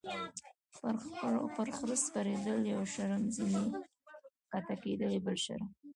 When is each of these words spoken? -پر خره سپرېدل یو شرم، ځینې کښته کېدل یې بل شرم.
-پر 1.55 1.67
خره 1.77 1.95
سپرېدل 2.05 2.59
یو 2.73 2.81
شرم، 2.93 3.23
ځینې 3.35 3.61
کښته 4.51 4.75
کېدل 4.83 5.11
یې 5.15 5.21
بل 5.25 5.37
شرم. 5.45 5.69